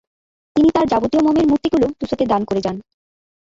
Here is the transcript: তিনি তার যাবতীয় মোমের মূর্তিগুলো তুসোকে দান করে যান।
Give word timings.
তিনি 0.55 0.69
তার 0.75 0.85
যাবতীয় 0.87 1.21
মোমের 1.23 1.45
মূর্তিগুলো 1.47 1.85
তুসোকে 1.99 2.25
দান 2.25 2.41
করে 2.45 2.61
যান। 2.61 2.77